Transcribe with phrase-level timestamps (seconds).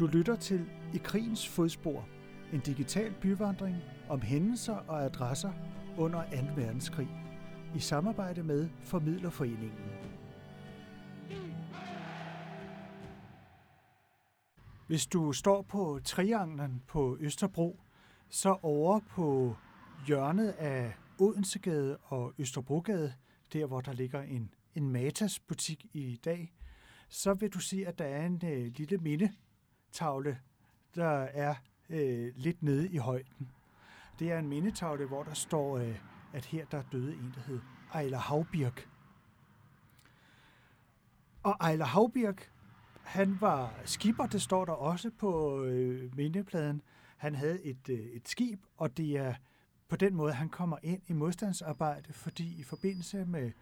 [0.00, 2.08] Du lytter til I krigens fodspor,
[2.52, 3.76] en digital byvandring
[4.08, 5.52] om hændelser og adresser
[5.98, 6.36] under 2.
[6.56, 7.08] verdenskrig,
[7.76, 9.78] i samarbejde med Formidlerforeningen.
[14.86, 17.80] Hvis du står på Trianglen på Østerbro,
[18.28, 19.56] så over på
[20.06, 23.12] hjørnet af Odensegade og Østerbrogade,
[23.52, 26.52] der hvor der ligger en, en Matas butik i dag,
[27.08, 28.98] så vil du se, at der er en øh, lille
[29.90, 30.38] mindetavle,
[30.94, 31.54] der er
[31.90, 33.50] øh, lidt nede i højden.
[34.18, 35.98] Det er en mindetavle, hvor der står, øh,
[36.32, 37.60] at her der døde en, der hed
[37.94, 38.88] Ejler Havbirk.
[41.42, 42.50] Og Ejler Havbirk,
[43.02, 46.82] han var skipper, det står der også på øh, mindepladen.
[47.16, 49.34] Han havde et, øh, et skib, og det er
[49.88, 53.52] på den måde, han kommer ind i modstandsarbejde, fordi i forbindelse med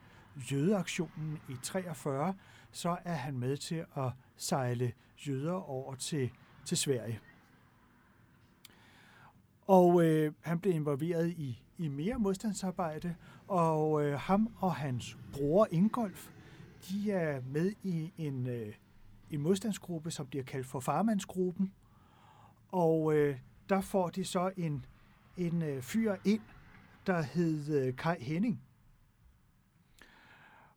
[0.52, 2.34] jødeaktionen i 43,
[2.70, 4.92] så er han med til at sejle
[5.26, 6.30] jøder over til,
[6.64, 7.20] til Sverige.
[9.66, 13.14] Og øh, han blev involveret i, i mere modstandsarbejde,
[13.48, 16.28] og øh, ham og hans bror Ingolf,
[16.88, 18.74] de er med i en, øh,
[19.30, 21.72] en modstandsgruppe, som bliver kaldt for Farmandsgruppen.
[22.72, 24.84] Og øh, der får de så en,
[25.36, 26.40] en øh, fyr ind,
[27.06, 28.60] der hed øh, Kai Henning.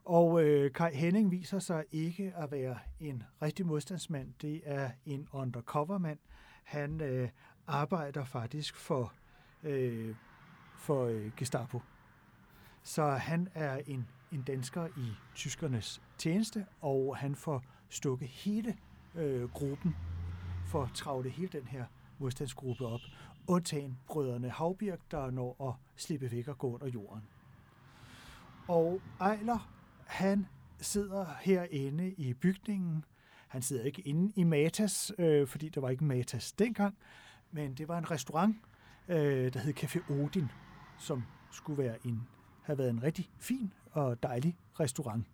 [0.06, 4.34] Og øh, Kai Henning viser sig ikke at være en rigtig modstandsmand.
[4.42, 6.20] Det er en undercovermand.
[6.64, 7.30] Han øh,
[7.68, 9.14] arbejder faktisk for,
[9.64, 10.16] øh,
[10.78, 11.82] for øh, Gestapo.
[12.84, 18.78] Så han er en, en dansker i tyskernes tjeneste, og han får stukket hele
[19.16, 19.96] øh, gruppen,
[20.66, 21.86] for at travle hele den her
[22.20, 23.00] modstandsgruppe op,
[23.48, 27.24] undtagen brødrene Havbirk, der når at slippe væk og gå under jorden.
[28.68, 29.81] Og Ejler,
[30.12, 30.48] han
[30.80, 33.06] sidder herinde i bygningen.
[33.48, 36.98] Han sidder ikke inde i Matas, øh, fordi der var ikke Matas dengang,
[37.52, 38.56] men det var en restaurant,
[39.08, 40.48] øh, der hed Café Odin,
[40.98, 42.28] som skulle være en,
[42.64, 45.26] have været en rigtig fin og dejlig restaurant.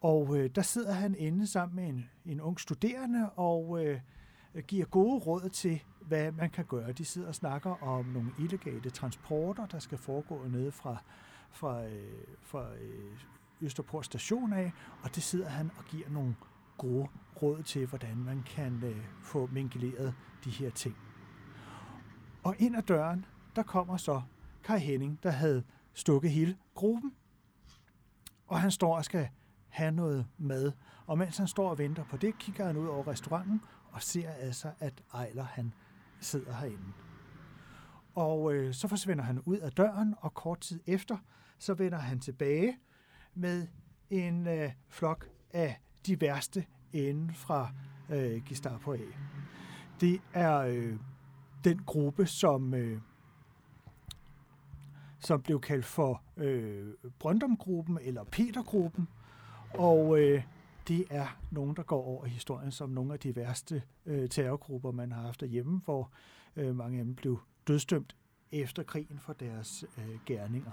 [0.00, 4.00] Og øh, der sidder han inde sammen med en, en ung studerende og øh,
[4.66, 6.92] giver gode råd til, hvad man kan gøre.
[6.92, 10.96] De sidder og snakker om nogle illegale transporter, der skal foregå nede fra,
[11.50, 13.18] fra, øh, fra øh,
[13.60, 14.72] Østerport station af,
[15.02, 16.36] og det sidder han og giver nogle
[16.78, 17.08] gode
[17.42, 20.96] råd til, hvordan man kan øh, få minkeleret de her ting.
[22.42, 23.24] Og ind ad døren,
[23.56, 24.22] der kommer så
[24.64, 27.12] Kai Henning, der havde stukket hele gruppen,
[28.46, 29.28] og han står og skal
[29.68, 30.72] have noget mad.
[31.06, 34.30] Og mens han står og venter på det, kigger han ud over restauranten og ser
[34.30, 35.72] altså, at Ejler han
[36.20, 36.92] sidder herinde.
[38.14, 41.16] Og øh, så forsvinder han ud af døren, og kort tid efter,
[41.58, 42.78] så vender han tilbage
[43.36, 43.66] med
[44.10, 47.70] en øh, flok af de værste inden fra
[48.10, 48.98] øh, Gestapo A.
[50.00, 50.96] Det er øh,
[51.64, 53.00] den gruppe, som, øh,
[55.20, 59.08] som blev kaldt for øh, Brøndumgruppen eller Petergruppen,
[59.74, 60.42] og øh,
[60.88, 64.90] det er nogen, der går over i historien som nogle af de værste øh, terrorgrupper,
[64.90, 66.10] man har haft derhjemme, hvor
[66.56, 68.16] øh, mange af dem blev dødstømt
[68.52, 70.72] efter krigen for deres øh, gerninger.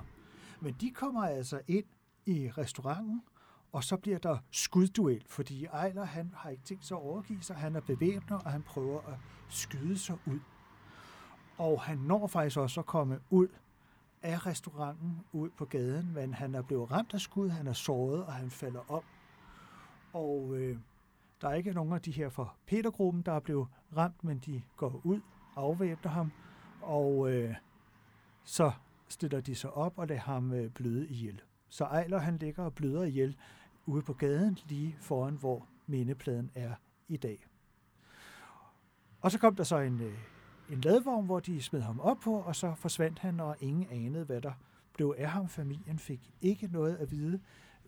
[0.62, 1.86] Men de kommer altså ind
[2.26, 3.24] i restauranten,
[3.72, 7.56] og så bliver der skudduel, fordi Ejler han har ikke tænkt sig at overgive sig,
[7.56, 9.18] han er bevæbnet, og han prøver at
[9.50, 10.40] skyde sig ud.
[11.58, 13.48] Og han når faktisk også at komme ud
[14.22, 18.26] af restauranten, ud på gaden, men han er blevet ramt af skud, han er såret,
[18.26, 19.04] og han falder om.
[20.14, 20.78] Og øh,
[21.42, 23.68] der er ikke nogen af de her fra Petergruppen, der er blevet
[23.98, 25.22] ramt, men de går ud,
[25.56, 26.32] afvæbner ham,
[26.82, 27.56] og øh,
[28.44, 28.72] så
[29.08, 31.42] stiller de sig op og lader ham øh, bløde ihjel.
[31.74, 33.38] Så Ejler han ligger og bløder ihjel
[33.86, 36.74] ude på gaden, lige foran hvor mindepladen er
[37.08, 37.46] i dag.
[39.22, 40.18] Og så kom der så en, øh,
[40.70, 44.26] en ladvogn, hvor de smed ham op på, og så forsvandt han, og ingen anede,
[44.26, 44.52] hvad der
[44.94, 45.50] blev af ham.
[45.50, 47.40] Familien fik ikke noget at vide,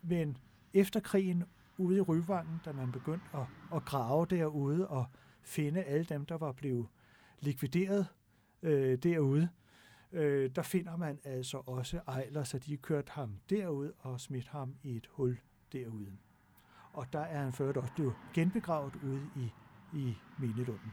[0.02, 0.38] men
[0.74, 1.44] efter krigen
[1.78, 3.46] ude i Ryvangen, da man begyndte at,
[3.76, 5.06] at grave derude og
[5.42, 6.88] finde alle dem, der var blevet
[7.40, 8.08] likvideret
[8.62, 9.50] øh, derude,
[10.12, 14.76] øh, der finder man altså også Ejler, så de kørte ham derud og smidt ham
[14.84, 15.40] i et hul
[15.72, 16.18] derude.
[16.94, 19.52] Og der er han ført også blevet genbegravet ude i,
[19.98, 20.92] i Minelunden.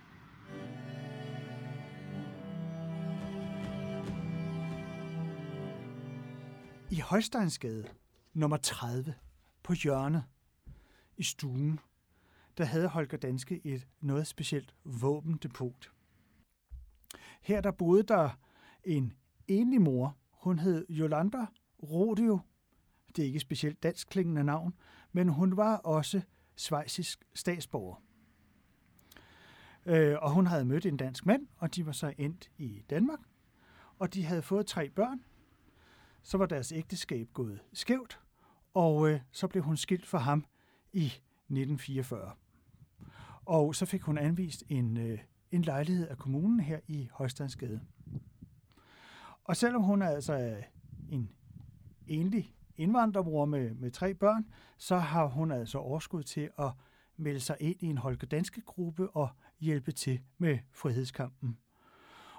[6.90, 7.88] I Holsteinsgade
[8.34, 9.14] nummer 30,
[9.62, 10.24] på hjørnet
[11.16, 11.80] i stuen,
[12.58, 15.92] der havde Holger Danske et noget specielt våbendepot.
[17.40, 18.38] Her der boede der
[18.84, 19.12] en
[19.48, 20.16] enlig mor.
[20.30, 21.46] Hun hed Jolanda
[21.82, 22.40] Rodio.
[23.16, 24.74] Det er ikke specielt dansk klingende navn,
[25.12, 26.20] men hun var også
[26.56, 28.02] svejsisk statsborger.
[29.86, 33.20] Øh, og hun havde mødt en dansk mand, og de var så endt i Danmark.
[33.98, 35.24] Og de havde fået tre børn.
[36.22, 38.20] Så var deres ægteskab gået skævt,
[38.74, 40.44] og øh, så blev hun skilt fra ham
[40.92, 42.32] i 1944.
[43.44, 45.18] Og så fik hun anvist en, øh,
[45.50, 47.80] en lejlighed af kommunen her i Højstandsgade.
[49.44, 50.68] Og selvom hun altså er altså
[51.10, 51.30] en
[52.06, 54.46] enlig indvandrerbror med, med tre børn,
[54.78, 56.70] så har hun altså overskud til at
[57.16, 59.28] melde sig ind i en Holger Danske gruppe og
[59.60, 61.58] hjælpe til med frihedskampen.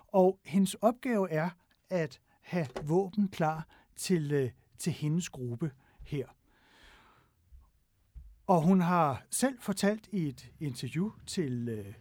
[0.07, 1.49] Og hendes opgave er
[1.89, 5.71] at have våben klar til, øh, til hendes gruppe
[6.01, 6.27] her.
[8.47, 11.93] Og hun har selv fortalt i et interview til øh,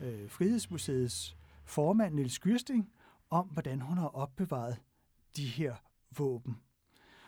[0.00, 2.92] øh, Frihedsmuseets formand Niels Gyrsting
[3.30, 4.82] om, hvordan hun har opbevaret
[5.36, 5.74] de her
[6.18, 6.60] våben.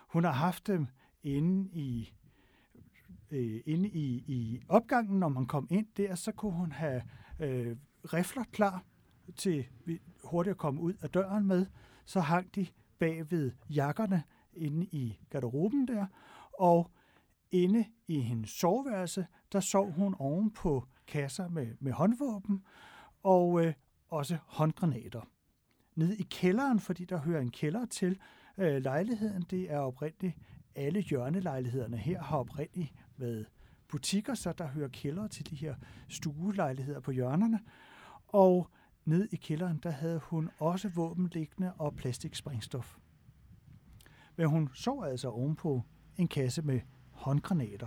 [0.08, 0.86] Hun har haft dem
[1.22, 2.12] inde i
[3.30, 7.02] øh, inde i, i opgangen, når man kom ind der, så kunne hun have
[7.40, 8.84] øh, rifler klar
[9.36, 9.66] til
[10.24, 11.66] hurtigt at komme ud af døren med.
[12.04, 12.66] Så hang de
[12.98, 16.06] bag ved jakkerne inde i garderoben der,
[16.58, 16.90] og
[17.50, 22.64] inde i hendes soveværelse, der sov hun oven på kasser med, med håndvåben
[23.22, 23.74] og øh,
[24.08, 25.20] også håndgranater.
[26.00, 28.18] Nede i kælderen, fordi der hører en kælder til
[28.58, 30.36] øh, lejligheden, det er oprindeligt,
[30.74, 33.46] alle hjørnelejlighederne her har oprindeligt været
[33.88, 35.74] butikker, så der hører kælder til de her
[36.08, 37.60] stuelejligheder på hjørnerne.
[38.28, 38.70] Og
[39.04, 42.96] ned i kælderen, der havde hun også våben liggende og plastiksprængstof.
[44.36, 45.82] Men hun sov altså ovenpå
[46.16, 46.80] en kasse med
[47.10, 47.86] håndgranater.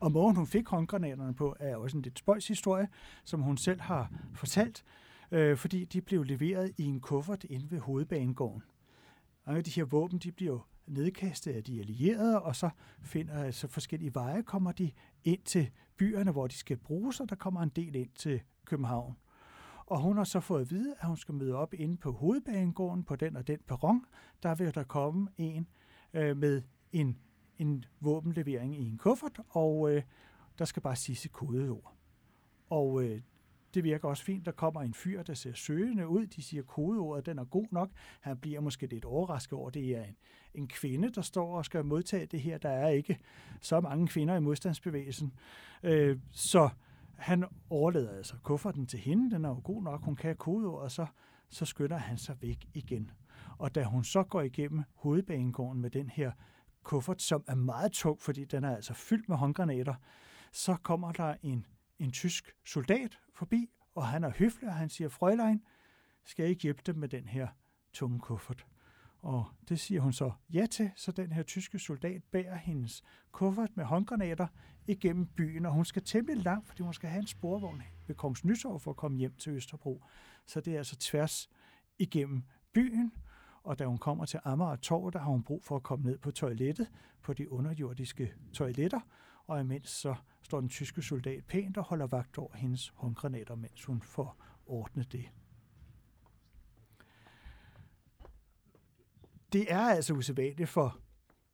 [0.00, 2.88] Og måden hun fik håndgranaterne på, er også en lidt spøjs historie,
[3.24, 4.84] som hun selv har fortalt,
[5.30, 8.62] øh, fordi de blev leveret i en kuffert inde ved hovedbanegården.
[9.44, 12.70] Og de her våben, de bliver jo nedkastet af de allierede, og så
[13.02, 14.90] finder altså forskellige veje, kommer de
[15.24, 19.16] ind til byerne, hvor de skal bruges, og der kommer en del ind til København.
[19.86, 23.04] Og hun har så fået at vide, at hun skal møde op inde på hovedbanegården
[23.04, 24.04] på den og den perron.
[24.42, 25.68] Der vil der komme en
[26.14, 26.62] øh, med
[26.92, 27.18] en,
[27.58, 30.02] en våbenlevering i en kuffert, og øh,
[30.58, 31.96] der skal bare siges et kodeord.
[32.70, 33.20] Og øh,
[33.74, 34.46] det virker også fint.
[34.46, 36.26] Der kommer en fyr, der ser søgende ud.
[36.26, 37.90] De siger, kodeordet den er god nok.
[38.20, 40.16] Han bliver måske lidt overrasket over, det er en,
[40.54, 42.58] en kvinde, der står og skal modtage det her.
[42.58, 43.18] Der er ikke
[43.60, 45.32] så mange kvinder i modstandsbevægelsen.
[45.82, 46.68] Øh, så
[47.16, 49.30] han overlader altså kufferten til hende.
[49.30, 50.04] Den er jo god nok.
[50.04, 51.06] Hun kan kodeordet, og så,
[51.48, 53.10] så skynder han sig væk igen.
[53.58, 56.32] Og da hun så går igennem hovedbanegården med den her
[56.82, 59.94] kuffert, som er meget tung, fordi den er altså fyldt med håndgranater,
[60.52, 61.66] så kommer der en
[62.00, 65.62] en tysk soldat forbi, og han er høflig, og han siger, Frølein,
[66.24, 67.48] skal jeg ikke hjælpe dem med den her
[67.92, 68.66] tunge kuffert?
[69.18, 73.02] Og det siger hun så ja til, så den her tyske soldat bærer hendes
[73.32, 74.46] kuffert med håndgranater
[74.86, 78.44] igennem byen, og hun skal temmelig langt, fordi hun skal have en sporvogn ved Kongens
[78.44, 80.04] Nytorv for at komme hjem til Østerbro.
[80.46, 81.50] Så det er altså tværs
[81.98, 82.42] igennem
[82.72, 83.12] byen,
[83.62, 86.18] og da hun kommer til Amager Torv, der har hun brug for at komme ned
[86.18, 86.90] på toilettet,
[87.22, 89.00] på de underjordiske toiletter,
[89.50, 93.84] og imens så står den tyske soldat pænt og holder vagt over hendes håndgranater, mens
[93.84, 94.36] hun får
[94.66, 95.30] ordnet det.
[99.52, 101.00] Det er altså usædvanligt for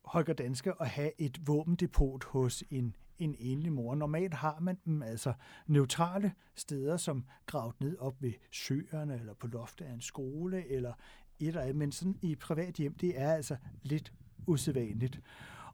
[0.04, 3.94] Holger Danske at have et våbendepot hos en, en enlig mor.
[3.94, 5.32] Normalt har man dem altså
[5.66, 10.92] neutrale steder, som gravet ned op ved søerne, eller på loftet af en skole, eller
[11.38, 11.76] et eller andet.
[11.76, 14.12] Men sådan i privat hjem, det er altså lidt
[14.46, 15.20] usædvanligt.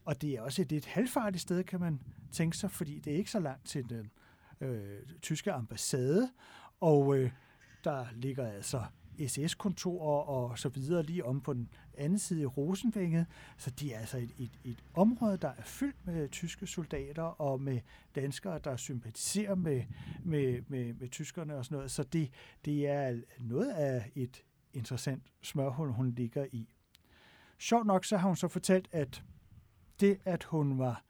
[0.04, 2.00] Og det er også et lidt halvfartigt sted, kan man
[2.32, 4.10] tænke sig, fordi det er ikke så langt til den
[4.60, 6.30] øh, tyske ambassade,
[6.80, 7.30] og øh,
[7.84, 8.84] der ligger altså
[9.26, 11.68] SS-kontorer og så videre lige om på den
[11.98, 13.26] anden side i Rosenvænget.
[13.56, 17.60] Så det er altså et, et, et område, der er fyldt med tyske soldater og
[17.60, 17.80] med
[18.14, 19.82] danskere, der sympatiserer med,
[20.24, 21.90] med, med, med tyskerne og sådan noget.
[21.90, 22.30] Så det,
[22.64, 24.42] det er noget af et
[24.72, 26.74] interessant smørhul, hun ligger i.
[27.58, 29.22] Sjovt nok så har hun så fortalt, at
[30.00, 31.04] det, at hun var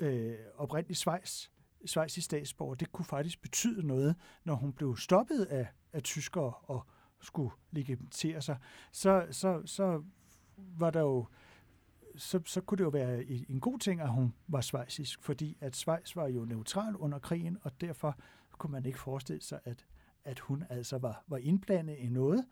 [0.00, 1.48] øh, oprindelig Schweiz,
[1.86, 6.86] Schweizisk statsborger, det kunne faktisk betyde noget, når hun blev stoppet af, af tyskere og
[7.20, 8.56] skulle legitimere sig.
[8.92, 10.02] Så, så, så
[10.56, 11.26] var der jo
[12.16, 15.76] så, så kunne det jo være en god ting, at hun var svejsisk, fordi at
[15.76, 18.18] Schweiz var jo neutral under krigen, og derfor
[18.58, 19.86] kunne man ikke forestille sig, at,
[20.24, 22.44] at hun altså var, var indblandet i noget.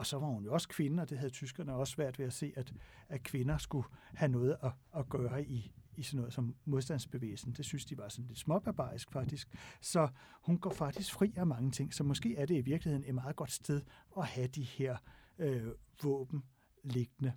[0.00, 2.32] Og så var hun jo også kvinde, og det havde tyskerne også svært ved at
[2.32, 2.72] se, at,
[3.08, 7.52] at kvinder skulle have noget at, at gøre i, i sådan noget som modstandsbevægelsen.
[7.52, 9.54] Det synes de var sådan lidt småbarbarisk faktisk.
[9.80, 10.08] Så
[10.42, 13.36] hun går faktisk fri af mange ting, så måske er det i virkeligheden et meget
[13.36, 13.82] godt sted
[14.16, 14.96] at have de her
[15.38, 15.66] øh,
[16.02, 16.44] våben
[16.84, 17.32] liggende.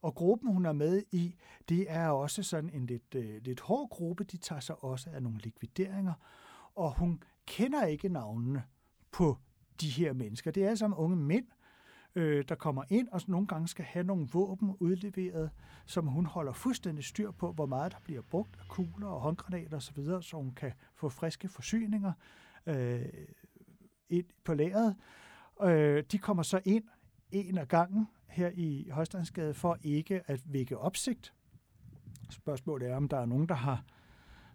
[0.00, 1.34] Og gruppen, hun er med i,
[1.68, 4.24] det er også sådan en lidt, øh, lidt hård gruppe.
[4.24, 6.14] De tager sig også af nogle likvideringer,
[6.74, 8.64] og hun kender ikke navnene
[9.10, 9.38] på
[9.80, 10.50] de her mennesker.
[10.50, 11.63] Det er altså som unge mænd, øh,
[12.14, 15.50] øh, der kommer ind og nogle gange skal have nogle våben udleveret,
[15.86, 19.76] som hun holder fuldstændig styr på, hvor meget der bliver brugt af kugler og håndgranater
[19.76, 22.12] osv., så, så hun kan få friske forsyninger
[22.66, 23.02] øh,
[24.08, 24.96] ind på lageret.
[25.62, 26.84] Øh, de kommer så ind
[27.30, 31.34] en af gangen her i Højstandsgade for ikke at vække opsigt.
[32.30, 33.84] Spørgsmålet er, om der er nogen, der har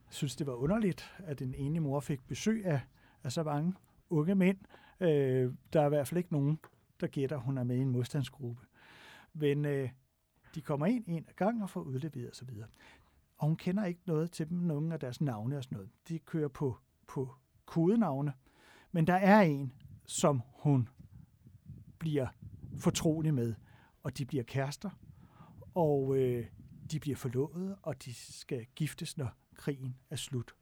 [0.10, 2.82] synes, det var underligt, at en enig mor fik besøg af,
[3.24, 3.74] af så mange
[4.10, 4.58] unge mænd.
[5.00, 6.60] Øh, der er i hvert fald ikke nogen,
[7.02, 8.66] der gætter, at hun er med i en modstandsgruppe.
[9.34, 9.90] Men øh,
[10.56, 12.50] de kommer ind en af gangen og får udleveret osv.
[13.38, 15.90] Og hun kender ikke noget til dem, nogen af deres navne og sådan noget.
[16.08, 16.78] De kører på,
[17.08, 18.34] på kodenavne.
[18.92, 19.74] Men der er en,
[20.06, 20.90] som hun
[22.00, 22.28] bliver
[22.78, 23.56] fortrolig med,
[24.04, 24.90] og de bliver kærester,
[25.76, 26.46] og øh,
[26.92, 30.56] de bliver forlovet, og de skal giftes, når krigen er slut.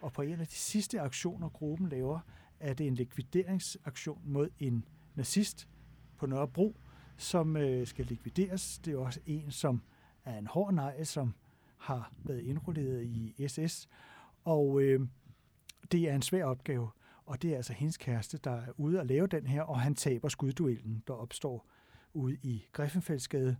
[0.00, 2.20] Og på en af de sidste aktioner, gruppen laver,
[2.60, 5.68] er det en likvideringsaktion mod en nazist
[6.24, 6.76] på Nørrebro,
[7.16, 8.78] som øh, skal likvideres.
[8.78, 9.82] Det er også en, som
[10.24, 11.34] er en hård nej, som
[11.76, 13.88] har været indrulleret i SS.
[14.44, 15.08] Og øh,
[15.92, 16.90] det er en svær opgave,
[17.26, 19.94] og det er altså hendes kæreste, der er ude at lave den her, og han
[19.94, 21.66] taber skudduellen, der opstår
[22.12, 23.56] ude i Griffenfeldsgade,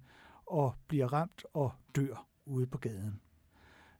[0.47, 3.21] og bliver ramt og dør ude på gaden.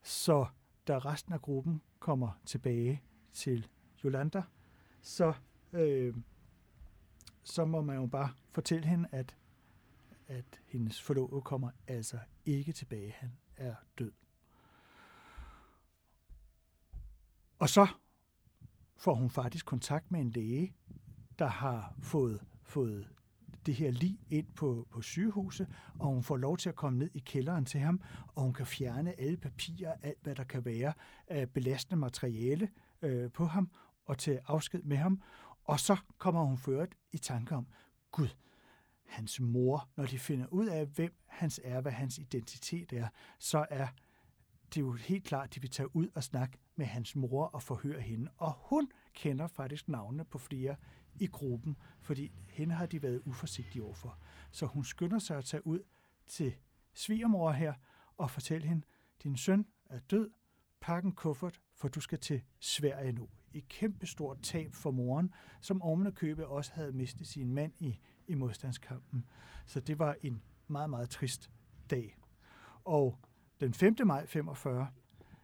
[0.03, 0.45] Så
[0.87, 3.01] da resten af gruppen kommer tilbage
[3.33, 3.67] til
[4.03, 4.43] Jolanda,
[5.01, 5.33] så,
[5.73, 6.15] øh,
[7.45, 9.35] så må man jo bare fortælle hende, at,
[10.27, 13.11] at hendes forlovede kommer altså ikke tilbage.
[13.11, 14.11] Han er død.
[17.59, 17.87] Og så
[18.97, 20.73] får hun faktisk kontakt med en læge,
[21.39, 23.07] der har fået, fået
[23.65, 25.67] det her lige ind på, på sygehuset,
[25.99, 28.65] og hun får lov til at komme ned i kælderen til ham, og hun kan
[28.65, 30.93] fjerne alle papirer, alt hvad der kan være
[31.27, 32.69] af belastende materiale
[33.01, 33.69] øh, på ham,
[34.05, 35.21] og tage afsked med ham.
[35.65, 37.67] Og så kommer hun ført i tanke om,
[38.11, 38.27] Gud,
[39.05, 43.07] hans mor, når de finder ud af, hvem hans er, hvad hans identitet er,
[43.39, 43.87] så er
[44.75, 47.63] det jo helt klart, at de vil tage ud og snakke med hans mor og
[47.63, 48.31] forhøre hende.
[48.37, 50.75] Og hun kender faktisk navnene på flere
[51.19, 54.19] i gruppen, fordi hende har de været uforsigtige overfor.
[54.51, 55.79] Så hun skynder sig at tage ud
[56.27, 56.55] til
[56.93, 57.73] svigermor her
[58.17, 58.85] og fortælle hende,
[59.23, 60.29] din søn er død,
[60.81, 63.29] pak en kuffert, for du skal til Sverige nu.
[63.55, 68.35] Et kæmpestort tab for moren, som oven købe også havde mistet sin mand i, i
[68.35, 69.25] modstandskampen.
[69.65, 71.51] Så det var en meget, meget trist
[71.89, 72.17] dag.
[72.83, 73.17] Og
[73.59, 73.95] den 5.
[74.05, 74.87] maj 45,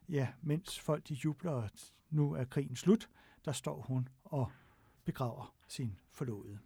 [0.10, 3.10] ja, mens folk de jubler, at nu er krigen slut,
[3.46, 4.51] der står hun og
[5.06, 6.60] begraver sin forlovede.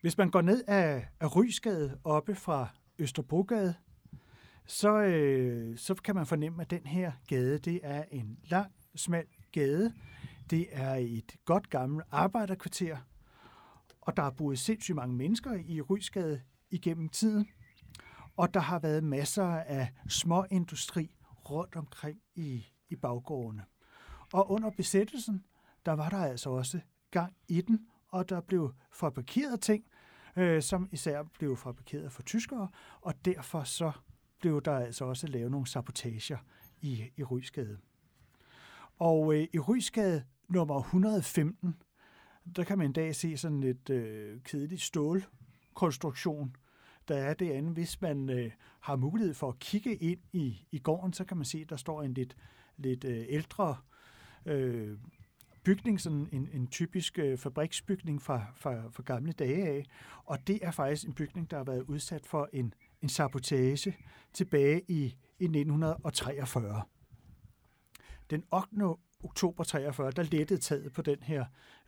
[0.00, 3.74] Hvis man går ned af, af Rysgade oppe fra Østerbrogade,
[4.66, 9.26] så, øh, så kan man fornemme, at den her gade, det er en lang, smal
[9.52, 9.94] gade.
[10.50, 12.96] Det er et godt gammelt arbejderkvarter,
[14.00, 16.40] og der har boet sindssygt mange mennesker i Rysgade
[16.70, 17.48] igennem tiden.
[18.36, 21.10] Og der har været masser af små industri
[21.50, 23.64] rundt omkring i, i baggårdene.
[24.32, 25.44] Og under besættelsen,
[25.86, 29.84] der var der altså også gang i den, og der blev fabrikeret ting,
[30.38, 32.68] øh, som især blev fabrikeret for tyskere,
[33.00, 33.92] og derfor så
[34.40, 36.38] blev der altså også lavet nogle sabotager
[36.80, 37.78] i, i Rysgade.
[38.98, 41.76] Og øh, i Rysgade nummer 115,
[42.56, 46.56] der kan man en dag se sådan et øh, kedeligt stålkonstruktion,
[47.08, 47.72] der er det andet.
[47.72, 51.46] Hvis man øh, har mulighed for at kigge ind i, i gården, så kan man
[51.46, 52.36] se, at der står en lidt,
[52.76, 53.76] lidt øh, ældre
[54.46, 54.98] øh,
[55.68, 59.84] bygning, sådan en, en typisk øh, fabriksbygning fra, fra, fra gamle dage af.
[60.24, 63.96] Og det er faktisk en bygning, der har været udsat for en, en sabotage
[64.32, 65.02] tilbage i,
[65.38, 66.82] i 1943.
[68.30, 68.96] Den 8.
[69.24, 71.44] oktober 43, der lettede taget på den her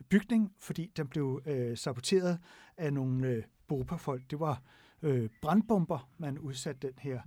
[0.09, 2.39] bygning, fordi den blev øh, saboteret
[2.77, 4.31] af nogle øh, bopafolk.
[4.31, 4.63] Det var
[5.03, 7.21] øh, brandbomber, man udsatte den her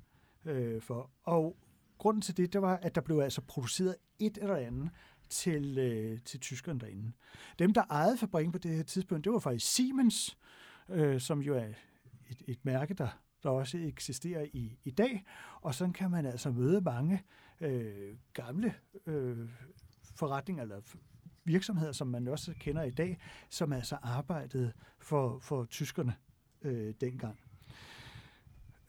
[0.46, 1.12] øh, for.
[1.24, 1.58] Og
[1.98, 4.90] grunden til det, det var, at der blev altså produceret et eller andet
[5.34, 7.12] til, øh, til tyskerne derinde.
[7.60, 10.38] Dem, der ejede fabrikken på det her tidspunkt, det var faktisk Siemens,
[10.90, 11.68] øh, som jo er
[12.30, 13.08] et, et mærke, der,
[13.44, 15.25] der også eksisterer i, i dag.
[15.62, 17.24] Og sådan kan man altså møde mange
[17.62, 18.74] øh, gamle
[19.06, 19.50] øh,
[20.16, 20.82] forretninger eller
[21.44, 26.16] virksomheder, som man også kender i dag, som altså arbejdede for, for tyskerne
[26.62, 27.40] øh, dengang.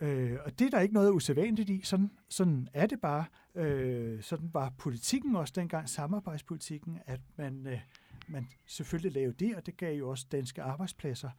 [0.04, 1.80] Øh, og det er der ikke noget usædvanligt i.
[1.84, 3.24] Sådan, sådan er det bare.
[3.54, 7.80] Øh, sådan var politikken også dengang, samarbejdspolitikken, at man, øh,
[8.28, 11.30] man selvfølgelig lavede det, og det gav jo også danske arbejdspladser.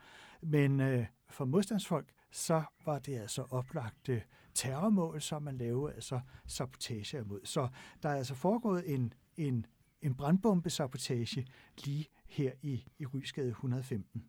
[0.41, 4.21] Men øh, for modstandsfolk, så var det altså oplagt øh,
[4.53, 7.41] terrormål, som man lavede altså sabotage imod.
[7.43, 7.67] Så
[8.03, 9.65] der er altså foregået en, en,
[10.01, 11.47] en brandbombesabotage
[11.85, 14.25] lige her i, i Rysgade 115.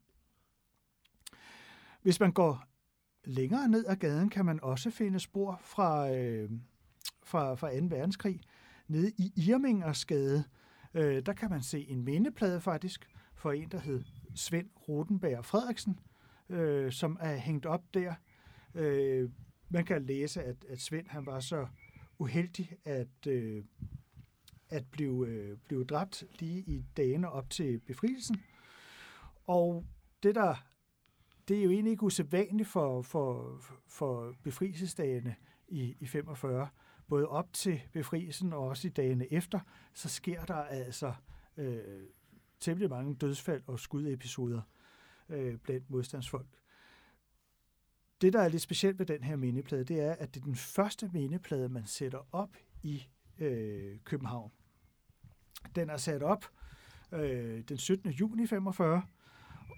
[2.03, 2.65] Hvis man går
[3.27, 6.51] længere ned ad gaden, kan man også finde spor fra, øh,
[7.25, 7.87] fra, fra 2.
[7.87, 8.41] verdenskrig.
[8.89, 10.45] Nede i Irmingersgade,
[10.95, 14.03] øh, der kan man se en mindeplade faktisk for en, der hed
[14.35, 16.01] Svend Rotenberg Frederiksen,
[16.49, 18.15] øh, som er hængt op der.
[18.75, 19.31] Øh,
[19.69, 21.67] man kan læse, at, at Svend han var så
[22.19, 23.65] uheldig at, øh,
[24.69, 28.43] at blive, øh, blive dræbt lige i dagene op til befrielsen.
[29.47, 29.85] Og
[30.23, 30.55] det der
[31.49, 35.37] det er jo egentlig ikke usædvanligt for, for, for befrielsesdagene
[35.69, 36.69] i, i 45.
[37.09, 39.61] Både op til befrielsen og også i dagene efter,
[39.95, 41.15] så sker der altså
[41.57, 42.03] øh,
[42.61, 44.61] temmelig mange dødsfald og skudepisoder
[45.29, 46.47] øh, blandt modstandsfolk.
[48.21, 50.57] Det, der er lidt specielt ved den her mindeplade, det er, at det er den
[50.57, 53.07] første mindeplade, man sætter op i
[53.39, 54.53] øh, København.
[55.75, 56.45] Den er sat op
[57.13, 58.11] øh, den 17.
[58.11, 59.03] juni 45,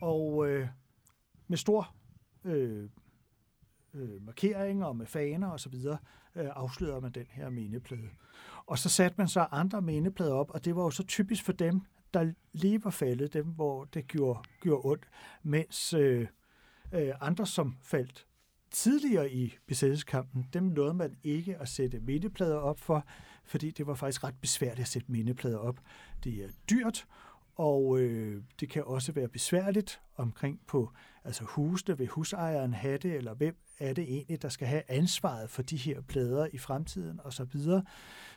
[0.00, 0.68] og øh,
[1.48, 1.94] med stor
[2.44, 2.88] øh,
[3.94, 5.74] øh, markeringer og med faner osv.
[5.74, 5.96] Øh,
[6.34, 8.08] afslørede man den her mindeplade.
[8.66, 11.52] Og så satte man så andre mindeplader op, og det var jo så typisk for
[11.52, 11.80] dem,
[12.14, 15.08] der lige var faldet, dem hvor det gjorde, gjorde ondt,
[15.42, 16.26] mens øh,
[16.92, 18.26] øh, andre, som faldt
[18.70, 23.06] tidligere i besættelseskampen, dem nåede man ikke at sætte mindeplader op for,
[23.44, 25.80] fordi det var faktisk ret besværligt at sætte mindeplader op.
[26.24, 27.06] Det er dyrt,
[27.58, 30.90] og øh, det kan også være besværligt omkring på
[31.24, 35.50] altså husene, vil husejeren have det, eller hvem er det egentlig, der skal have ansvaret
[35.50, 37.30] for de her plader i fremtiden osv.
[37.30, 37.82] Så, videre.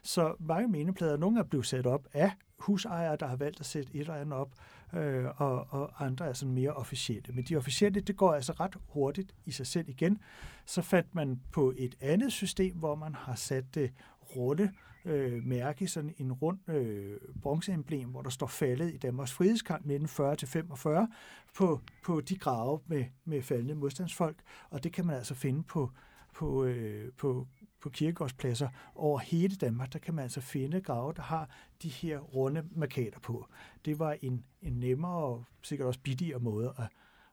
[0.04, 3.96] så mange mindeplader, nogle er blevet sat op af husejere, der har valgt at sætte
[3.96, 4.52] et eller andet op,
[4.94, 7.34] øh, og, og andre er sådan mere officielle.
[7.34, 10.20] Men de officielle, det går altså ret hurtigt i sig selv igen.
[10.66, 13.92] Så fandt man på et andet system, hvor man har sat det
[14.36, 14.72] runde
[15.06, 20.36] øh, mærke, sådan en rund øh, bronzeemblem, hvor der står faldet i Danmarks frihedskamp 1940
[20.36, 21.08] til 45
[21.56, 24.38] på, på de grave med, med faldende modstandsfolk,
[24.70, 25.92] og det kan man altså finde på,
[26.34, 27.48] på, øh, på,
[27.82, 31.50] på kirkegårdspladser over hele Danmark, der kan man altså finde grave, der har
[31.82, 33.48] de her runde markader på.
[33.86, 36.88] Det var en, en nemmere og sikkert også billigere måde at,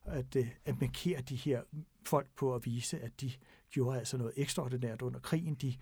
[0.05, 1.63] at, øh, at markere de her
[2.07, 3.33] folk på at vise, at de
[3.71, 5.55] gjorde altså noget ekstraordinært under krigen.
[5.55, 5.75] De,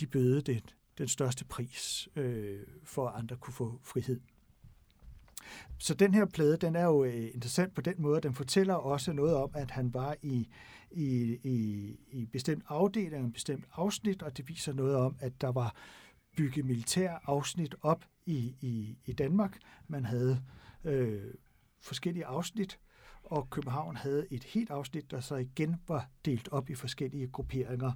[0.00, 0.62] de bøde den,
[0.98, 4.20] den største pris øh, for, at andre kunne få frihed.
[5.78, 9.12] Så den her plade, den er jo øh, interessant på den måde, den fortæller også
[9.12, 10.48] noget om, at han var i,
[10.90, 15.52] i, i, i bestemt afdeling, en bestemt afsnit, og det viser noget om, at der
[15.52, 15.76] var
[16.36, 19.58] bygget militær afsnit op i, i, i Danmark.
[19.88, 20.42] Man havde
[20.84, 21.34] øh,
[21.80, 22.78] forskellige afsnit,
[23.22, 27.92] og København havde et helt afsnit, der så igen var delt op i forskellige grupperinger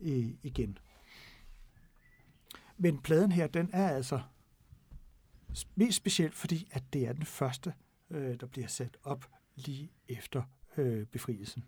[0.00, 0.78] øh, igen.
[2.78, 4.20] Men pladen her, den er altså
[5.74, 7.74] mest speciel, fordi at det er den første,
[8.10, 10.42] øh, der bliver sat op lige efter
[10.76, 11.64] øh, befrielsen.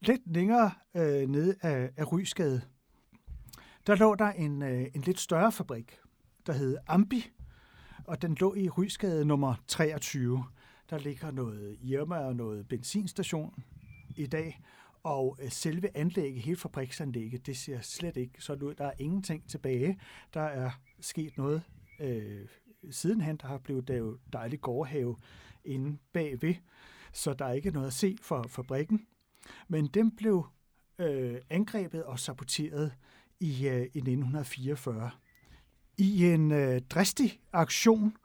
[0.00, 2.62] Lidt længere øh, nede af, af Rysgade,
[3.86, 5.98] der lå der en, øh, en lidt større fabrik,
[6.46, 7.32] der hed Ambi,
[8.08, 10.44] og den lå i Rysgade nummer 23.
[10.90, 13.64] Der ligger noget Irma og noget benzinstation
[14.16, 14.60] i dag,
[15.02, 18.74] og øh, selve anlægget, hele fabriksanlægget, det ser slet ikke så ud.
[18.74, 20.00] Der er ingenting tilbage.
[20.34, 21.62] Der er sket noget
[22.00, 22.48] øh,
[22.90, 23.36] sidenhen.
[23.36, 25.16] Der har blevet lavet dejlig gårdhave
[25.64, 26.54] inde bagved,
[27.12, 29.06] så der er ikke noget at se for fabrikken.
[29.68, 30.46] Men den blev
[30.98, 32.92] øh, angrebet og saboteret
[33.40, 35.10] i, øh, i 1944
[35.98, 38.16] i en øh, dristig aktion,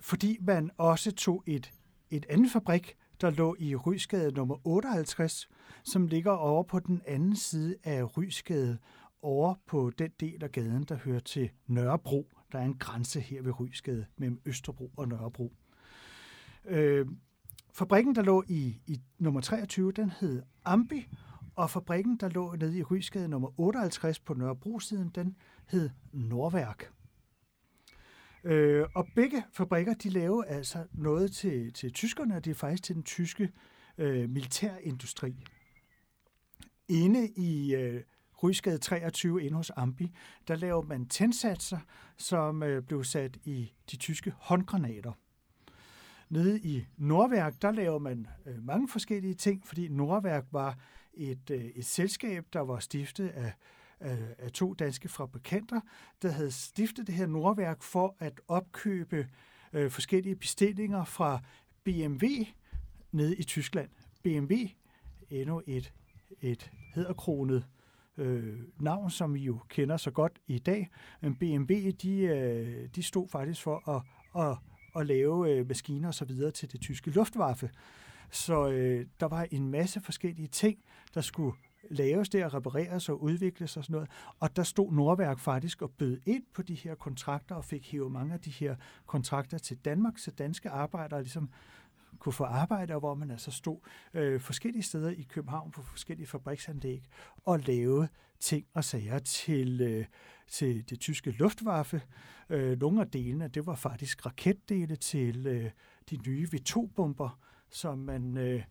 [0.00, 1.72] fordi man også tog et,
[2.10, 5.48] et andet fabrik, der lå i Rysgade nummer 58,
[5.84, 8.78] som ligger over på den anden side af Rysgade,
[9.22, 12.28] over på den del af gaden, der hører til Nørrebro.
[12.52, 15.52] Der er en grænse her ved Rysgade mellem Østerbro og Nørrebro.
[16.64, 17.06] Øh,
[17.72, 21.08] fabrikken, der lå i, i nummer 23, den hed Ambi,
[21.56, 26.92] og fabrikken, der lå nede i Rysgade nummer 58 på Nørrebro-siden, den hed Nordværk.
[28.44, 32.82] Øh, og begge fabrikker, de laver altså noget til, til tyskerne, og det er faktisk
[32.82, 33.50] til den tyske
[33.98, 35.44] øh, militærindustri.
[36.88, 38.02] Inde i øh,
[38.42, 40.12] Rysgade 23 inde hos Ambi,
[40.48, 41.78] der laver man tændsatser,
[42.16, 45.12] som øh, blev sat i de tyske håndgranater.
[46.28, 50.78] Nede i Nordværk, der laver man øh, mange forskellige ting, fordi Nordværk var
[51.14, 53.52] et, øh, et selskab, der var stiftet af
[54.00, 55.80] af, af to danske fabrikanter,
[56.22, 59.28] der havde stiftet det her Nordværk for at opkøbe
[59.72, 61.40] øh, forskellige bestillinger fra
[61.84, 62.26] BMW
[63.12, 63.88] nede i Tyskland.
[64.22, 64.54] BMW,
[65.30, 65.92] endnu et,
[66.40, 67.66] et hedderkronet
[68.16, 70.90] øh, navn, som vi jo kender så godt i dag.
[71.20, 74.02] Men BMW, de, øh, de stod faktisk for at,
[74.46, 74.58] at,
[74.96, 77.70] at lave øh, maskiner og så videre til det tyske luftwaffe.
[78.30, 80.78] Så øh, der var en masse forskellige ting,
[81.14, 81.56] der skulle
[81.90, 84.10] laves der, repareres og udvikles og sådan noget.
[84.40, 88.12] Og der stod Nordværk faktisk og bød ind på de her kontrakter og fik hævet
[88.12, 91.50] mange af de her kontrakter til Danmark, så danske arbejdere ligesom
[92.18, 93.78] kunne få arbejde, og hvor man altså stod
[94.14, 97.04] øh, forskellige steder i København på forskellige fabriksanlæg
[97.44, 98.08] og lavede
[98.40, 100.04] ting og sager til, øh,
[100.48, 102.02] til det tyske luftwaffe.
[102.50, 105.70] Øh, nogle af delene, det var faktisk raketdele til øh,
[106.10, 107.38] de nye V2-bomber,
[107.70, 108.62] som man øh,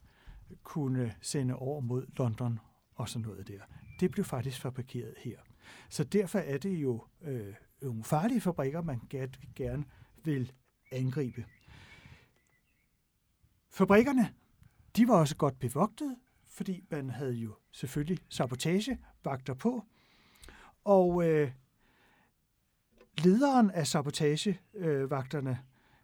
[0.63, 2.59] kunne sende over mod London
[2.99, 3.61] og sådan noget der.
[3.99, 5.37] Det blev faktisk fabrikeret her.
[5.89, 9.01] Så derfor er det jo øh, nogle farlige fabrikker, man
[9.55, 9.83] gerne
[10.23, 10.51] vil
[10.91, 11.45] angribe.
[13.69, 14.33] Fabrikkerne,
[14.95, 16.15] de var også godt bevogtet,
[16.47, 19.85] fordi man havde jo selvfølgelig sabotagevagter på.
[20.83, 21.51] Og øh,
[23.23, 25.59] lederen af sabotagevagterne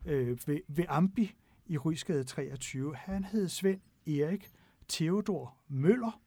[0.06, 4.52] øh, ved, ved Ambi i Rysgade 23, han hed Svend Erik
[4.88, 6.22] Theodor Møller.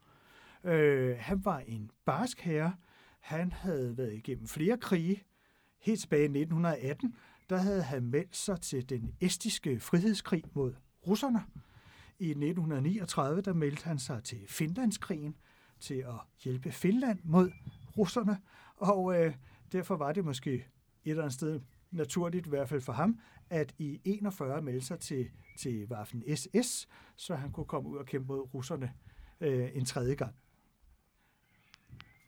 [0.64, 2.75] Øh, han var en barsk herre.
[3.21, 5.23] Han havde været igennem flere krige.
[5.81, 7.16] Helt tilbage i 1918,
[7.51, 10.75] der havde han meldt sig til den estiske frihedskrig mod
[11.07, 11.42] russerne.
[12.18, 15.37] I 1939 der meldte han sig til Finlandskrigen
[15.81, 17.51] til at hjælpe Finland mod
[17.99, 18.38] russerne,
[18.77, 19.35] og øh,
[19.73, 20.62] derfor var det måske et
[21.05, 25.31] eller andet sted naturligt, i hvert fald for ham, at i 41 melde sig til,
[25.59, 28.92] til Waffen SS, så han kunne komme ud og kæmpe mod russerne
[29.40, 30.35] øh, en tredje gang.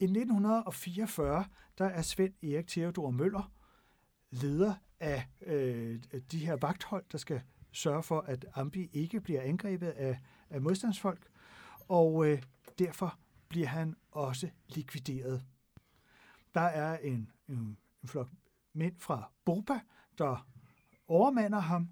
[0.01, 1.45] I 1944,
[1.79, 3.53] der er Svend Erik Theodor Møller
[4.31, 9.89] leder af øh, de her vagthold, der skal sørge for, at Ambi ikke bliver angrebet
[9.89, 10.19] af,
[10.51, 11.29] af modstandsfolk,
[11.89, 12.43] og øh,
[12.79, 15.45] derfor bliver han også likvideret.
[16.55, 18.29] Der er en, en, en flok
[18.73, 19.81] mænd fra Boba,
[20.19, 20.49] der
[21.09, 21.91] overmander ham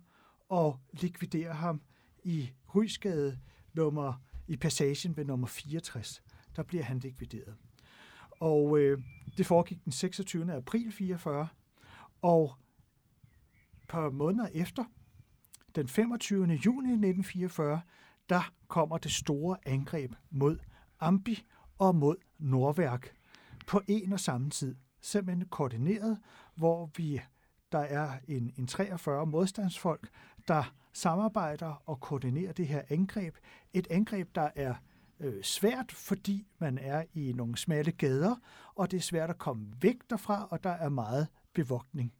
[0.48, 1.82] og likviderer ham
[2.24, 3.38] i Rysgade
[3.72, 6.22] nummer, i passagen ved nummer 64.
[6.56, 7.56] Der bliver han likvideret.
[8.40, 9.02] Og øh,
[9.36, 10.52] det foregik den 26.
[10.52, 11.48] april 44,
[12.22, 12.54] og
[13.72, 14.84] et par måneder efter,
[15.74, 16.40] den 25.
[16.40, 17.80] juni 1944,
[18.28, 20.58] der kommer det store angreb mod
[21.00, 21.44] Ambi
[21.78, 23.12] og mod Nordværk
[23.66, 24.76] på en og samme tid.
[25.00, 26.18] Simpelthen koordineret,
[26.54, 27.20] hvor vi
[27.72, 30.08] der er en, en 43 modstandsfolk,
[30.48, 33.36] der samarbejder og koordinerer det her angreb.
[33.72, 34.74] Et angreb, der er
[35.20, 38.36] øh, svært, fordi man er i nogle smalle gader,
[38.74, 42.12] og det er svært at komme væk derfra, og der er meget bevogtning.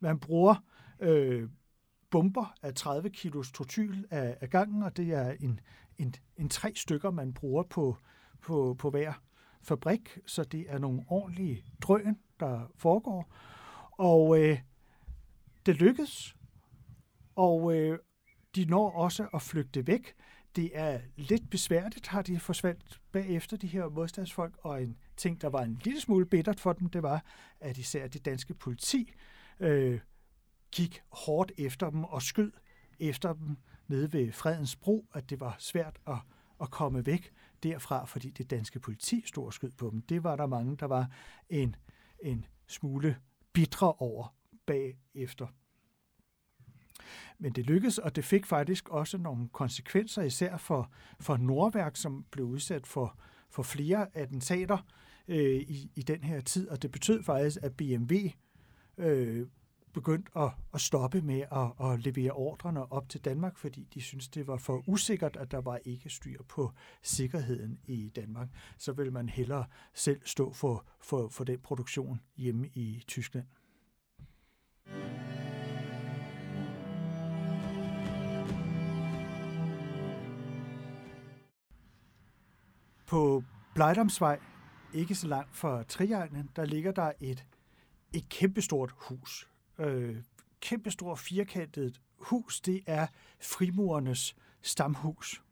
[0.00, 0.54] Man bruger
[1.00, 1.48] øh,
[2.10, 5.60] bomber af 30 kilos trotyl af, af gangen, og det er en,
[5.98, 7.96] en, en tre stykker, man bruger på,
[8.40, 9.12] på, på hver
[9.62, 13.34] fabrik, så det er nogle ordentlige drøn, der foregår.
[13.90, 14.58] Og øh,
[15.66, 16.36] det lykkes,
[17.34, 17.98] og øh,
[18.54, 20.14] de når også at flygte væk.
[20.56, 25.48] Det er lidt besværligt, har de forsvandt bagefter de her modstandsfolk, og en ting, der
[25.48, 27.24] var en lille smule bittert for dem, det var,
[27.60, 29.12] at især det danske politi
[29.60, 30.00] øh,
[30.72, 32.52] gik hårdt efter dem og skød
[33.00, 33.56] efter dem
[33.88, 36.18] nede ved Fredens Bro, at det var svært at,
[36.60, 40.02] at komme væk derfra, fordi det danske politi stod og skød på dem.
[40.02, 41.10] Det var der mange, der var
[41.48, 41.76] en,
[42.20, 43.16] en smule
[43.52, 44.34] bitre over
[44.66, 45.46] bagefter.
[47.38, 50.90] Men det lykkedes, og det fik faktisk også nogle konsekvenser, især for,
[51.20, 53.18] for Nordværk, som blev udsat for,
[53.50, 54.78] for flere attentater
[55.28, 58.14] øh, i, i den her tid, og det betød faktisk, at BMW
[58.98, 59.46] øh,
[59.94, 64.28] begyndt at, at stoppe med at, at levere ordrene op til Danmark, fordi de synes
[64.28, 68.48] det var for usikkert, at der var ikke styr på sikkerheden i Danmark.
[68.78, 69.64] Så vil man hellere
[69.94, 73.46] selv stå for, for, for den produktion hjemme i Tyskland.
[83.14, 84.40] På Blejdomsvej,
[84.92, 87.44] ikke så langt fra Trianglen, der ligger der et,
[88.12, 89.48] et kæmpestort hus
[89.78, 90.16] øh,
[90.60, 93.06] kæmpestort firkantet hus, det er
[93.40, 95.42] frimurernes stamhus.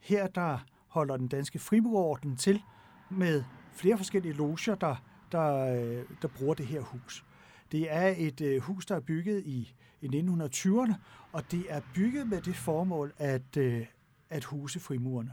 [0.00, 2.62] Her der holder den danske frimurorden til
[3.10, 4.96] med flere forskellige loger, der,
[5.32, 7.24] der, øh, der bruger det her hus.
[7.72, 10.94] Det er et øh, hus, der er bygget i, i 1920'erne,
[11.32, 13.86] og det er bygget med det formål at, øh,
[14.30, 15.32] at huse frimurerne.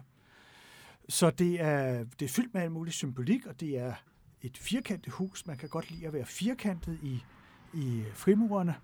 [1.10, 3.93] Så det er, det er fyldt med al mulig symbolik, og det er
[4.41, 5.48] et firkantet hus.
[5.48, 7.24] Man kan godt lide at være firkantet i,
[7.74, 8.76] i frimurerne,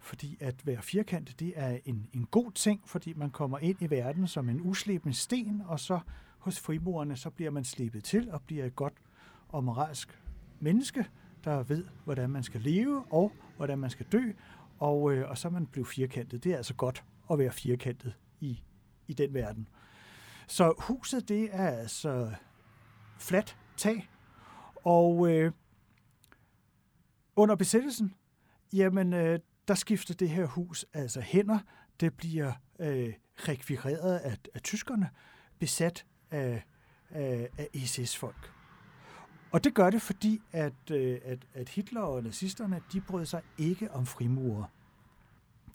[0.00, 3.90] fordi at være firkantet, det er en, en god ting, fordi man kommer ind i
[3.90, 6.00] verden som en uslebende sten, og så
[6.38, 8.94] hos frimurerne, så bliver man slebet til og bliver et godt
[9.48, 10.18] og moralsk
[10.60, 11.06] menneske,
[11.44, 14.32] der ved, hvordan man skal leve og hvordan man skal dø,
[14.78, 16.44] og, øh, og så er man blevet firkantet.
[16.44, 18.62] Det er altså godt at være firkantet i,
[19.08, 19.68] i den verden.
[20.50, 22.32] Så huset, det er altså
[23.18, 24.10] fladt tag,
[24.84, 25.52] og øh,
[27.36, 28.14] under besættelsen,
[28.72, 31.58] jamen, øh, der skifter det her hus altså hænder.
[32.00, 35.10] Det bliver øh, rekvireret af, af tyskerne,
[35.58, 36.62] besat af,
[37.10, 38.52] af, af SS-folk.
[39.52, 43.42] Og det gør det, fordi at, øh, at, at Hitler og nazisterne, de brød sig
[43.58, 44.64] ikke om frimurer.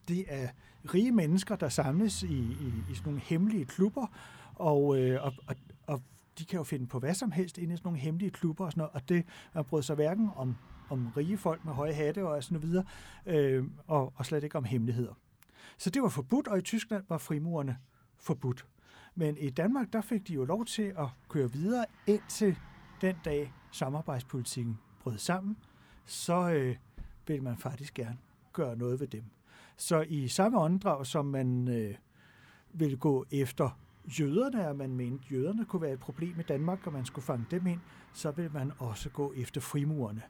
[0.08, 0.50] Det er
[0.94, 4.08] rige mennesker, der samles i, i, i sådan nogle hemmelige klubber,
[4.56, 5.56] og, øh, og, og,
[5.88, 6.02] og
[6.40, 8.72] de kan jo finde på hvad som helst inde i sådan nogle hemmelige klubber og
[8.72, 10.56] sådan noget, og det man brød sig hverken om,
[10.90, 12.86] om rige folk med høje hatte og sådan videre,
[13.26, 15.14] øh, og, og slet ikke om hemmeligheder.
[15.78, 17.78] Så det var forbudt, og i Tyskland var frimurerne
[18.18, 18.66] forbudt.
[19.16, 22.58] Men i Danmark, der fik de jo lov til at køre videre indtil
[23.02, 25.58] den dag samarbejdspolitikken brød sammen,
[26.06, 26.76] så øh,
[27.28, 28.18] vil man faktisk gerne
[28.54, 29.24] gøre noget ved dem.
[29.78, 31.96] Så i samme åndedrag, som man øh,
[32.74, 36.88] vil gå efter jøderne, og man mente, at jøderne kunne være et problem i Danmark,
[36.88, 37.80] og man skulle fange dem ind,
[38.14, 40.22] så ville man også gå efter frimurerne.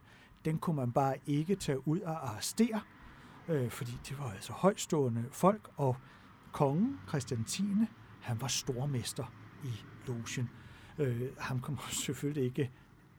[0.46, 2.82] Den kunne man bare ikke tage ud og arrestere,
[3.48, 5.96] øh, fordi det var altså højstående folk, og
[6.52, 7.64] kongen, Christian 10.,
[8.22, 9.34] han var stormester
[9.64, 9.72] i
[10.08, 10.50] logen.
[10.98, 12.72] Øh, ham kunne man selvfølgelig ikke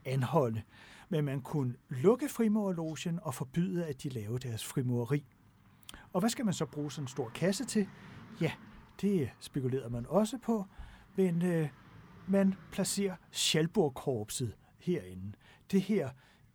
[0.05, 0.61] anholde,
[1.09, 5.25] men man kunne lukke frimurerlogen og forbyde, at de lavede deres frimureri.
[6.13, 7.89] Og hvad skal man så bruge sådan en stor kasse til?
[8.41, 8.51] Ja,
[9.01, 10.65] det spekulerede man også på,
[11.15, 11.69] men øh,
[12.27, 15.33] man placerer Schalburg-korpset herinde.
[15.71, 16.09] Det her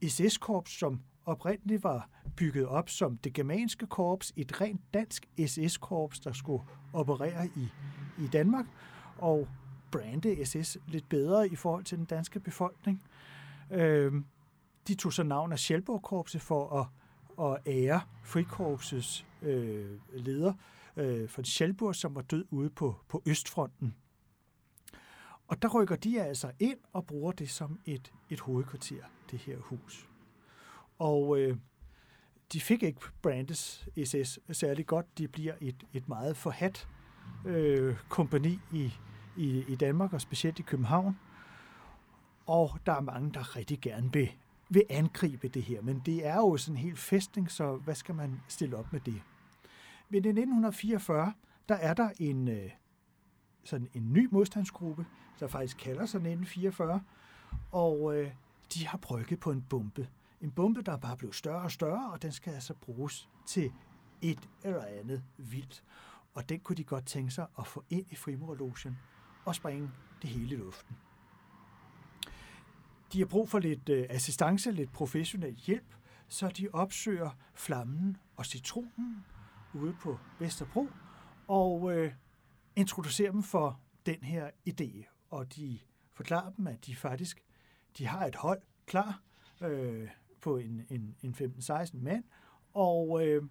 [0.09, 6.33] SS-korps, som oprindeligt var bygget op som det germanske korps, et rent dansk SS-korps, der
[6.33, 7.69] skulle operere i,
[8.19, 8.67] i Danmark,
[9.19, 9.49] og
[9.91, 13.03] brande SS lidt bedre i forhold til den danske befolkning.
[13.71, 14.13] Øh,
[14.89, 16.87] de tog så navn af Schalburg-korpset for at,
[17.53, 20.53] at ære frikorpsets øh, leder,
[20.97, 23.95] øh, for Schelburg, som var død ude på, på Østfronten.
[25.49, 29.59] Og der rykker de altså ind og bruger det som et, et hovedkvarter, det her
[29.59, 30.09] hus.
[30.99, 31.57] Og øh,
[32.53, 35.19] de fik ikke Brandes SS særlig godt.
[35.19, 36.89] De bliver et, et meget forhat
[37.47, 38.93] øh, kompani i,
[39.37, 41.19] i, i Danmark, og specielt i København.
[42.47, 44.33] Og der er mange, der rigtig gerne vil,
[44.69, 45.83] vil angribe det her.
[45.83, 49.01] Men det er jo sådan en helt festning, så hvad skal man stille op med
[49.01, 49.23] det?
[50.13, 51.33] Men i 1944,
[51.69, 52.71] der er der en, øh,
[53.65, 55.07] sådan en ny modstandsgruppe,
[55.41, 57.03] der faktisk kalder sig 1944,
[57.71, 58.31] og øh,
[58.75, 60.09] de har brygget på en bombe.
[60.41, 63.73] En bombe, der bare blev større og større, og den skal altså bruges til
[64.23, 65.85] et eller andet vildt.
[66.35, 68.99] Og den kunne de godt tænke sig at få ind i frimurerlogen
[69.45, 69.91] og springe
[70.23, 70.97] det hele i luften.
[73.13, 75.95] De har brug for lidt øh, assistance, lidt professionel hjælp,
[76.29, 79.25] så de opsøger flammen og citronen
[79.75, 80.89] ude på Vesterbro
[81.49, 82.13] og øh,
[82.77, 85.05] introducerer dem for den her idé.
[85.31, 85.79] Og de
[86.13, 87.45] forklarer dem, at de faktisk
[87.99, 89.21] de har et hold klar
[89.61, 90.09] øh,
[90.41, 92.25] på en, en, en 15-16 mand,
[92.75, 93.43] og øh,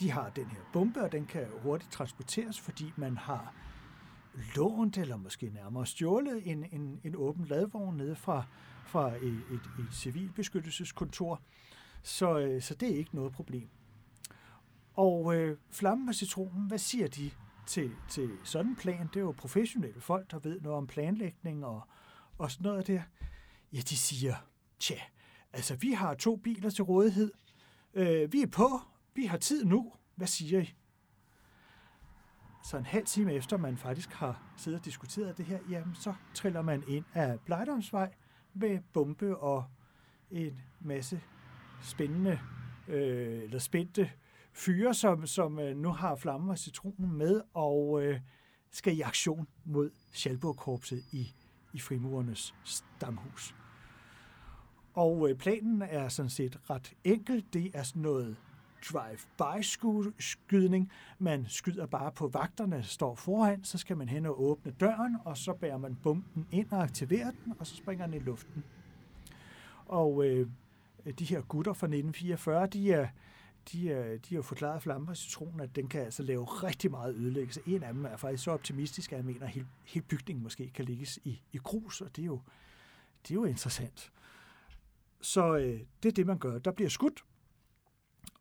[0.00, 3.54] de har den her bombe, og den kan hurtigt transporteres, fordi man har
[4.56, 8.44] lånt, eller måske nærmere stjålet, en, en, en åben ladvogn nede fra,
[8.86, 11.40] fra et, et, et civilbeskyttelseskontor.
[12.02, 13.68] Så, øh, så det er ikke noget problem.
[14.98, 17.30] Og øh, Flammen og Citronen, hvad siger de
[17.66, 19.06] til, til sådan en plan?
[19.06, 21.82] Det er jo professionelle folk, der ved noget om planlægning og,
[22.38, 23.02] og sådan noget der.
[23.72, 24.34] Ja, de siger,
[24.78, 24.98] tja,
[25.52, 27.32] altså vi har to biler til rådighed.
[27.94, 28.80] Øh, vi er på,
[29.14, 29.92] vi har tid nu.
[30.14, 30.74] Hvad siger I?
[32.64, 36.14] Så en halv time efter, man faktisk har siddet og diskuteret det her, jamen så
[36.34, 38.14] triller man ind af Blejdomsvej
[38.54, 39.64] med bombe og
[40.30, 41.20] en masse
[41.82, 42.40] spændende
[42.88, 44.10] øh, eller spændte
[44.58, 48.20] fyre, som, som øh, nu har flammen og citronen med og øh,
[48.70, 51.34] skal i aktion mod Schalburg-korpset i,
[51.72, 53.54] i frimurernes stamhus.
[54.94, 57.44] Og øh, planen er sådan set ret enkel.
[57.52, 58.36] Det er sådan noget
[58.92, 60.90] drive-by-skydning.
[61.18, 65.16] Man skyder bare på vagterne, der står foran, så skal man hen og åbne døren,
[65.24, 68.64] og så bærer man bomben ind og aktiverer den, og så springer den i luften.
[69.86, 70.46] Og øh,
[71.18, 73.08] de her gutter fra 1944, de er,
[73.72, 77.60] de, de har forklaret flammer citronen, at den kan altså lave rigtig meget ødelæggelse.
[77.66, 80.70] En af dem er faktisk så optimistisk, at han mener, at hele, hele bygningen måske
[80.74, 82.40] kan ligges i, i grus, og det er jo,
[83.22, 84.12] det er jo interessant.
[85.20, 86.58] Så øh, det er det, man gør.
[86.58, 87.24] Der bliver skudt,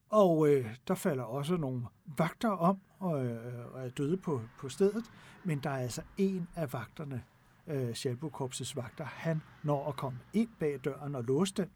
[0.09, 1.85] og øh, der falder også nogle
[2.17, 5.03] vagter om og, øh, og er døde på, på stedet,
[5.43, 7.23] men der er altså en af vagterne,
[7.67, 11.69] øh, Schalburg-korpsets vagter, han når at komme ind bag døren og låse den,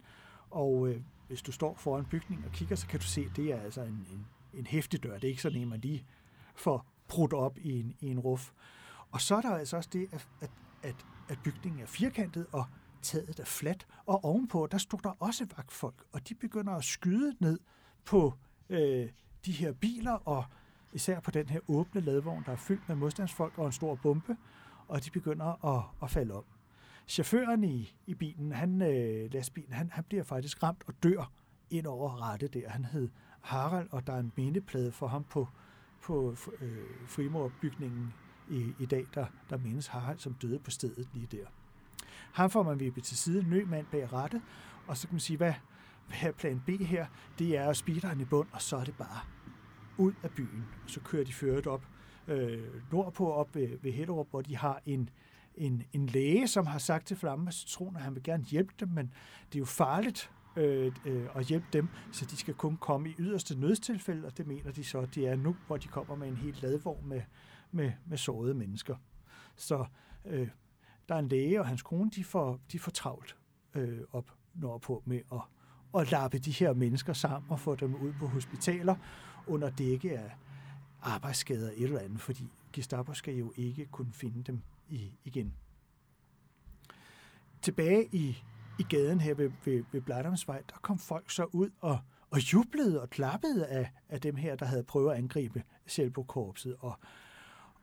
[0.50, 3.52] og øh, hvis du står foran bygningen og kigger, så kan du se, at det
[3.52, 5.14] er altså en, en, en hæftig dør.
[5.14, 6.06] Det er ikke sådan en, man lige
[6.56, 8.52] får brudt op i en, i en ruf.
[9.12, 10.52] Og så er der altså også det, at, at,
[10.84, 10.96] at,
[11.30, 12.66] at bygningen er firkantet, og
[13.02, 17.36] taget er fladt, og ovenpå, der stod der også vagtfolk, og de begynder at skyde
[17.40, 17.60] ned
[18.06, 18.34] på
[18.70, 19.10] øh,
[19.46, 20.44] de her biler, og
[20.94, 24.38] især på den her åbne ladvogn, der er fyldt med modstandsfolk og en stor bombe,
[24.88, 26.44] og de begynder at, at falde om.
[27.08, 31.32] Chaufføren i, i bilen, han, øh, lastbilen, han, han bliver faktisk ramt og dør
[31.70, 32.70] ind over rette der.
[32.70, 33.10] Han hed
[33.42, 35.48] Harald, og der er en mindeplade for ham på,
[36.02, 38.14] på øh, frimorbygningen
[38.50, 41.46] i, i dag, der, der mindes Harald, som døde på stedet lige der.
[42.34, 44.42] Ham får man vippet til side, ny mand bag rette,
[44.88, 45.54] og så kan man sige, hvad,
[46.08, 47.06] hvad er plan B her?
[47.40, 49.20] Det er at speederen i bund, og så er det bare
[49.98, 50.66] ud af byen.
[50.88, 51.88] Så kører de føret op
[52.28, 55.10] øh, nordpå, op ved, ved Hellerup, hvor de har en,
[55.62, 58.90] en, en læge, som har sagt til Flamme Citron, at han vil gerne hjælpe dem,
[58.90, 59.14] men
[59.48, 63.16] det er jo farligt øh, øh, at hjælpe dem, så de skal kun komme i
[63.20, 66.38] yderste nødstilfælde, og det mener de så, det er nu, hvor de kommer med en
[66.38, 67.22] helt ladvogn med,
[67.72, 68.96] med, med sårede mennesker.
[69.56, 69.86] Så
[70.26, 70.48] øh,
[71.10, 73.38] der er en læge og hans kone, de får, de får travlt
[73.74, 75.42] øh, op nordpå med at,
[76.02, 78.96] at lappe de her mennesker sammen og få dem ud på hospitaler
[79.48, 80.32] under dække af
[81.02, 85.54] arbejdsskader eller andet, fordi Gestapo skal jo ikke kunne finde dem i, igen.
[87.62, 88.44] Tilbage i,
[88.80, 92.00] i gaden her ved, ved, ved Bladdomsvej, der kom folk så ud og,
[92.30, 96.76] og jublede og klappede af, af dem her, der havde prøvet at angribe Sjælbo-korpset.
[96.80, 97.00] Og,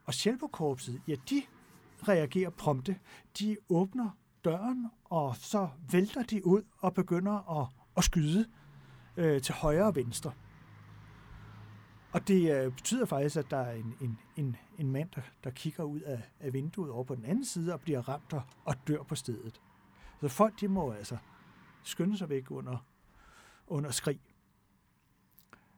[0.04, 1.42] og Sjælbo-korpset, ja, de
[2.08, 2.98] reagerer prompte.
[3.38, 4.10] De åbner
[4.44, 8.46] døren, og så vælter de ud og begynder at, at skyde
[9.16, 10.32] øh, til højre og venstre.
[12.12, 15.50] Og det øh, betyder faktisk, at der er en, en, en, en mand, der, der
[15.50, 18.74] kigger ud af, af vinduet over på den anden side og bliver ramt og, og
[18.88, 19.60] dør på stedet.
[20.20, 21.16] Så folk, de må altså
[21.82, 22.86] skynde sig væk under,
[23.66, 24.20] under skrig.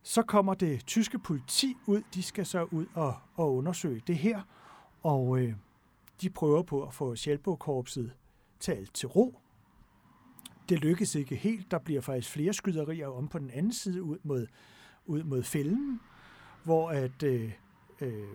[0.02, 2.02] Så kommer det tyske politi ud.
[2.14, 4.42] De skal så ud og, og undersøge det her.
[5.02, 5.54] Og øh,
[6.20, 8.12] de prøver på at få Sjælbo-korpset
[8.60, 9.38] talt til ro.
[10.68, 11.70] Det lykkes ikke helt.
[11.70, 14.46] Der bliver faktisk flere skyderier om på den anden side ud mod,
[15.06, 16.00] ud mod fælden
[16.64, 17.52] hvor at øh,
[18.00, 18.28] øh,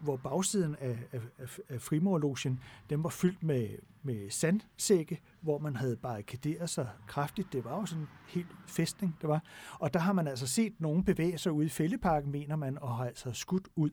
[0.00, 3.68] hvor bagsiden af, af, af, af frimorlogen, den var fyldt med,
[4.02, 7.52] med sandsække, hvor man havde barrikaderet sig kraftigt.
[7.52, 9.42] Det var jo sådan en helt festning, det var.
[9.78, 12.96] Og der har man altså set nogen bevæge sig ude i fældeparken, mener man, og
[12.96, 13.90] har altså skudt ud.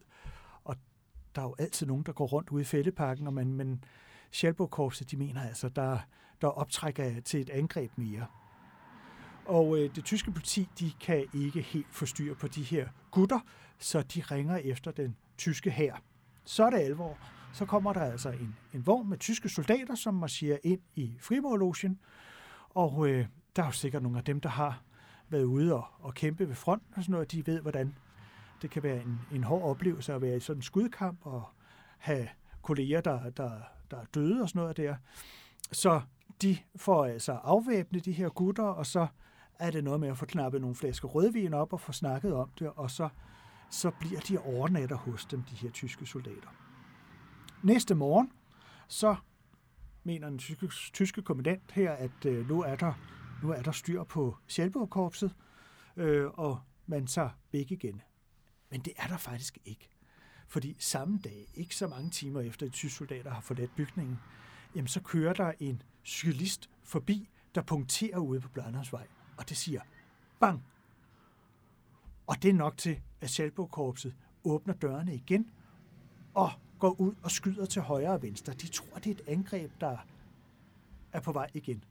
[0.64, 0.76] Og
[1.36, 3.84] der er jo altid nogen, der går rundt ude i fældeparken, og man, men
[4.32, 5.98] Schalburg-korpset, de mener altså, der,
[6.42, 8.26] der optrækker til et angreb mere.
[9.52, 13.40] Og øh, det tyske politi, de kan ikke helt forstyrre på de her gutter,
[13.80, 16.02] så de ringer efter den tyske hær.
[16.46, 17.18] Så er det alvor.
[17.54, 22.00] Så kommer der altså en, en vogn med tyske soldater, som marcherer ind i Frimorlogen.
[22.70, 24.84] Og øh, der er jo sikkert nogle af dem, der har
[25.30, 27.96] været ude og, og kæmpe ved fronten og sådan noget, de ved, hvordan
[28.62, 31.44] det kan være en, en hård oplevelse at være i sådan en skudkamp og
[31.98, 32.28] have
[32.62, 33.52] kolleger, der, der,
[33.92, 34.96] der er døde og sådan noget der.
[35.72, 36.02] Så
[36.42, 39.08] de får altså afvæbnet de her gutter, og så
[39.62, 42.50] er det noget med at få knappet nogle flasker rødvin op og få snakket om
[42.60, 43.10] det, og så,
[43.70, 46.50] så bliver de overnatter hos dem, de her tyske soldater.
[47.64, 48.32] Næste morgen,
[48.88, 49.16] så
[50.04, 52.94] mener den tyske, tyske kommandant her, at øh, nu, er der,
[53.44, 55.36] nu er der styr på Sjælborg-korpset,
[55.98, 58.02] øh, og man tager væk igen.
[58.72, 59.90] Men det er der faktisk ikke.
[60.48, 64.20] Fordi samme dag, ikke så mange timer efter, at de tyske soldater har forladt bygningen,
[64.76, 69.08] jamen så kører der en cyklist forbi, der punkterer ude på Bladnersvej
[69.42, 69.82] og det siger
[70.40, 70.64] bang.
[72.28, 75.52] Og det er nok til, at Schalburg-korpset åbner dørene igen
[76.34, 78.54] og går ud og skyder til højre og venstre.
[78.54, 79.98] De tror, det er et angreb, der
[81.12, 81.84] er på vej igen.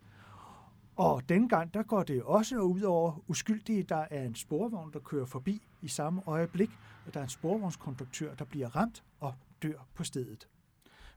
[0.97, 3.83] Og dengang, der går det også ud over uskyldige.
[3.83, 6.71] Der er en sporvogn, der kører forbi i samme øjeblik,
[7.07, 10.49] og der er en sporvognskonduktør, der bliver ramt og dør på stedet.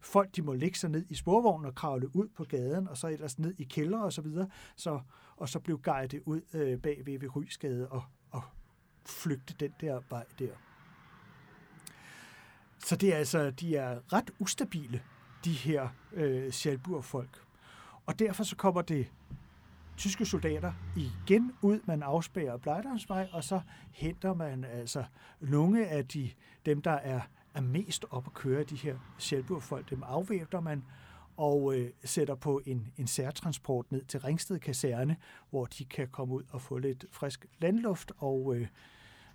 [0.04, 3.08] Folk de må lægge sig ned i sporvognen og kravle ud på gaden, og så
[3.08, 5.00] ellers ned i kælder og så videre, så,
[5.38, 8.42] og så blev guidet ud øh, bag ved Rysgade og, og
[9.06, 10.52] flygte den der vej der.
[12.80, 15.02] Så det er altså, de er ret ustabile,
[15.46, 17.44] de her øh, Schalburg-folk.
[18.06, 19.12] Og derfor så kommer det
[19.98, 25.04] tyske soldater igen ud, man afspærer Blejdomsvej, og så henter man altså
[25.40, 26.32] nogle af de,
[26.66, 27.22] dem, der er,
[27.54, 29.90] er mest op at køre, de her sjælburfolk.
[29.90, 30.84] dem afvæbner man,
[31.38, 35.18] og øh, sætter på en, en særtransport ned til Ringsted Kaserne,
[35.50, 38.68] hvor de kan komme ud og få lidt frisk landluft og øh,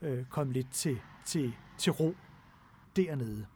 [0.03, 2.15] øh, komme lidt til, til, til ro
[2.97, 3.47] dernede.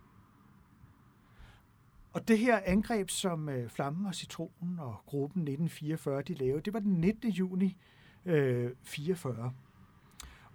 [2.13, 6.73] Og det her angreb, som øh, Flammen og Citronen og gruppen 1944 de lavede, det
[6.73, 7.31] var den 19.
[7.31, 7.77] juni
[8.25, 9.53] øh, 44.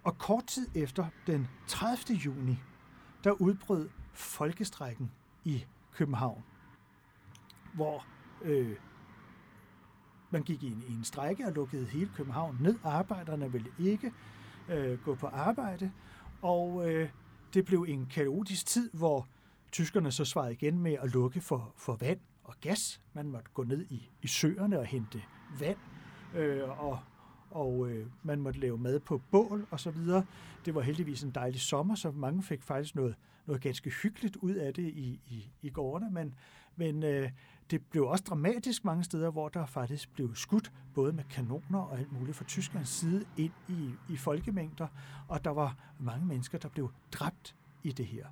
[0.02, 2.18] Og kort tid efter, den 30.
[2.18, 2.58] juni,
[3.24, 3.88] der udbrød
[4.18, 5.10] folkestrækken
[5.44, 6.44] i København,
[7.74, 8.06] hvor
[8.42, 8.76] øh,
[10.30, 12.78] man gik i en, i en strække og lukkede hele København ned.
[12.84, 14.12] Arbejderne ville ikke
[14.68, 15.92] øh, gå på arbejde,
[16.42, 17.10] og øh,
[17.54, 19.26] det blev en kaotisk tid, hvor
[19.72, 23.00] tyskerne så svarede igen med at lukke for, for vand og gas.
[23.12, 25.22] Man måtte gå ned i, i søerne og hente
[25.58, 25.78] vand,
[26.34, 27.00] øh, og,
[27.50, 30.24] og øh, man måtte lave mad på bål og så videre.
[30.64, 33.14] Det var heldigvis en dejlig sommer, så mange fik faktisk noget,
[33.46, 36.34] noget ganske hyggeligt ud af det i, i, i gårdene, men,
[36.76, 37.30] men øh,
[37.70, 41.98] det blev også dramatisk mange steder, hvor der faktisk blev skudt, både med kanoner og
[41.98, 44.86] alt muligt fra Tysklands side ind i, i folkemængder,
[45.28, 48.26] og der var mange mennesker, der blev dræbt i det her.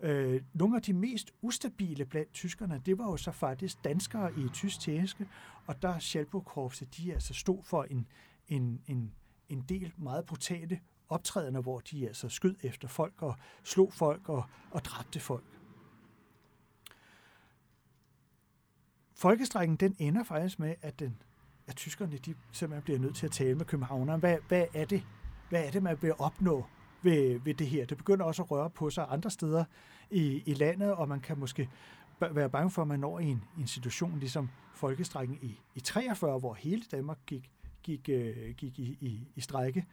[0.00, 4.48] Øh, nogle af de mest ustabile blandt tyskerne, det var jo så faktisk danskere i
[4.52, 5.28] tysk tjeneste,
[5.66, 8.06] og der Schalburg-korpset, de altså stod for en,
[8.48, 9.12] en, en,
[9.48, 13.34] en del meget brutale optrædende, hvor de altså skød efter folk og
[13.64, 15.44] slog folk og, og dræbte folk.
[19.14, 21.22] Folkestrækken, den ender faktisk med, at, den,
[21.66, 24.20] at tyskerne de simpelthen bliver nødt til at tale med københavnerne.
[24.20, 25.02] Hvad, hvad, er det,
[25.48, 26.66] hvad er det, man vil opnå
[27.02, 27.86] ved, ved det her?
[27.86, 29.64] Det begynder også at røre på sig andre steder
[30.10, 31.70] i, i landet, og man kan måske
[32.20, 36.38] være bange for, at man når i en, en situation ligesom folkestrækken i, i 43,
[36.38, 37.50] hvor hele Danmark gik,
[37.86, 39.86] gik, øh, gik i, i, i strække.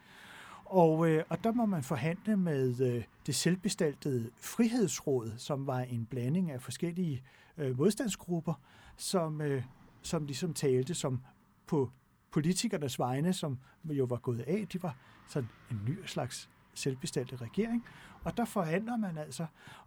[0.65, 6.05] Og, øh, og der må man forhandle med øh, det selvbestaltede Frihedsråd, som var en
[6.05, 7.23] blanding af forskellige
[7.57, 8.53] øh, modstandsgrupper,
[8.97, 9.63] som, øh,
[10.01, 11.21] som ligesom talte som
[11.67, 11.91] på
[12.31, 14.67] politikernes vegne, som jo var gået af.
[14.73, 17.85] De var sådan en ny slags selvbestaltet regering.
[18.23, 19.45] Og der forhandler man altså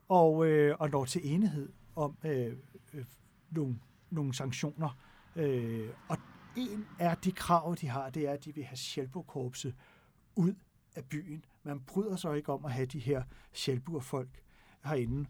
[0.09, 2.53] og, øh, og når til enighed om øh,
[2.95, 3.05] øh,
[3.51, 3.79] nogle,
[4.11, 4.99] nogle sanktioner.
[5.37, 6.19] Øh, og
[6.57, 9.75] en af de krav, de har, det er, at de vil have Sjælbo-korpset
[10.35, 10.55] ud
[10.97, 11.45] af byen.
[11.63, 14.43] Man bryder sig ikke om at have de her Sjælburg-folk
[14.85, 15.29] herinde.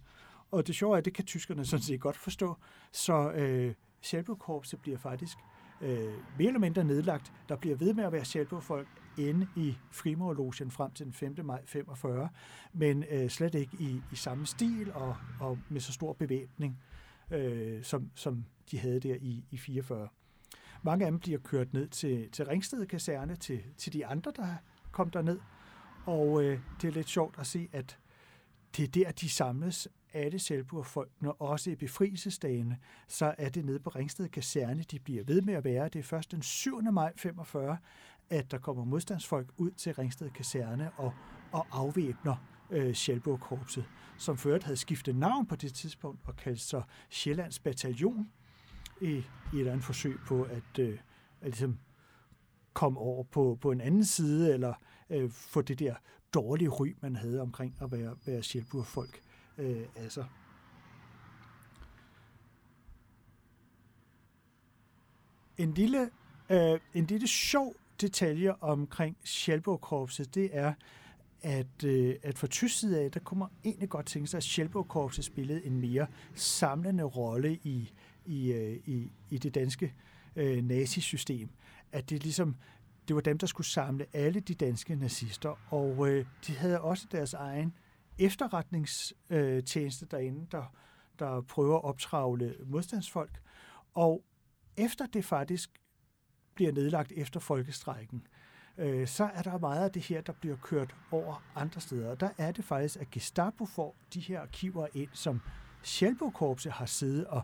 [0.51, 2.57] Og det sjove er, at det kan tyskerne sådan set godt forstå.
[2.93, 5.39] Så øh, Sjælburg-korpset bliver faktisk
[5.81, 7.33] øh, mere eller mindre nedlagt.
[7.49, 11.35] Der bliver ved med at være Sjælburg-folk inde i Frimurlogen frem til den 5.
[11.45, 12.29] maj 45,
[12.73, 16.79] men øh, slet ikke i, i samme stil og, og med så stor bevæbning,
[17.31, 20.09] øh, som, som de havde der i, i 44.
[20.83, 24.47] Mange af dem bliver kørt ned til, til Ringsted Kaserne, til, til de andre, der
[24.93, 25.39] kom derned,
[26.05, 27.99] og øh, det er lidt sjovt at se, at
[28.77, 33.91] det er der, de samles alle Selvburg-folkene, også i befrielsesdagene, så er det nede på
[33.91, 35.89] Ringsted Kaserne, de bliver ved med at være.
[35.89, 36.83] Det er først den 7.
[36.93, 37.79] maj 45,
[38.31, 41.15] at der kommer modstandsfolk ud til Ringsted Kaserne og,
[41.53, 42.37] og afvæbner
[42.71, 43.85] øh, Sjælborg-korpset,
[44.19, 48.31] som ført havde skiftet navn på det tidspunkt og kaldte sig Sjællands Bataljon
[49.01, 50.99] i, i et eller andet forsøg på at, øh,
[51.41, 51.79] at ligesom
[52.73, 54.75] komme over på, på en anden side, eller
[55.11, 55.95] øh, få det der
[56.35, 59.21] dårlige ry, man havde omkring at være, være Sjælburg-folk
[59.59, 60.27] øh, af sig.
[65.59, 66.11] En lille,
[66.51, 70.75] øh, en lille sjov detalje omkring Sjælborg-korpset, det er,
[71.43, 75.25] at, øh, at fra tysk side af, der kommer egentlig godt tænke sig, at Sjælborg-korpset
[75.25, 77.93] spillede en mere samlende rolle i,
[78.27, 79.95] i, øh, i, i det danske
[80.37, 81.49] øh, nazisystem.
[81.93, 82.57] At det ligesom,
[83.09, 87.07] det var dem, der skulle samle alle de danske nazister, og øh, de havde også
[87.13, 87.75] deres egen
[88.19, 90.75] efterretningstjeneste øh, derinde, der,
[91.19, 93.41] der prøver at optravle modstandsfolk.
[93.95, 94.25] Og
[94.77, 95.71] efter det faktisk
[96.55, 98.27] bliver nedlagt efter folkestrækken,
[98.79, 102.11] øh, så er der meget af det her, der bliver kørt over andre steder.
[102.11, 105.41] Og der er det faktisk, at Gestapo får de her arkiver ind, som
[105.83, 107.43] Sjælbokorpset har siddet og,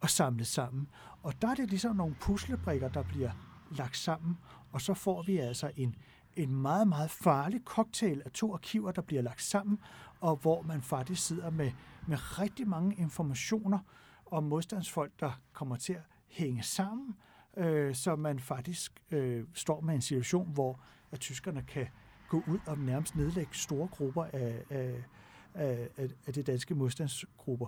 [0.00, 0.88] og samlet sammen.
[1.22, 3.30] Og der er det ligesom nogle puslebrikker, der bliver
[3.70, 4.38] lagt sammen,
[4.72, 5.94] og så får vi altså en,
[6.36, 9.78] en meget, meget farlig cocktail af to arkiver, der bliver lagt sammen,
[10.20, 11.72] og hvor man faktisk sidder med,
[12.06, 13.78] med rigtig mange informationer
[14.26, 17.16] om modstandsfolk, der kommer til at hænge sammen,
[17.56, 20.80] øh, så man faktisk øh, står med en situation, hvor
[21.12, 21.86] at tyskerne kan
[22.28, 25.04] gå ud og nærmest nedlægge store grupper af, af,
[25.54, 25.88] af,
[26.26, 27.66] af de danske modstandsgrupper.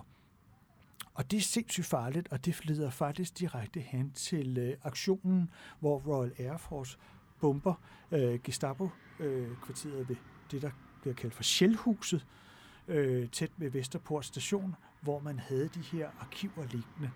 [1.19, 5.49] Og det er sindssygt farligt, og det leder faktisk direkte hen til øh, aktionen,
[5.79, 6.97] hvor Royal Air Force
[7.39, 7.73] bomber
[8.11, 10.15] øh, Gestapo-kvarteret øh, ved
[10.51, 12.25] det, der bliver kaldt for Shellhuset,
[12.87, 17.11] øh, tæt ved Vesterport station, hvor man havde de her arkiver liggende.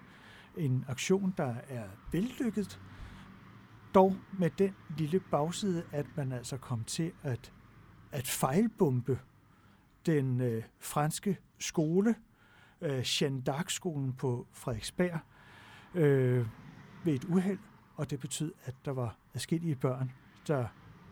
[0.57, 2.79] En aktion, der er vellykket,
[3.93, 7.51] dog med den lille bagside, at man altså kom til at,
[8.11, 9.19] at fejlbombe
[10.05, 12.15] den øh, franske skole,
[12.83, 15.19] øh, Jeanne d'Arc-skolen på Frederiksberg,
[15.95, 16.47] øh,
[17.03, 17.59] ved et uheld,
[17.95, 20.11] og det betød, at der var adskillige børn,
[20.47, 20.67] der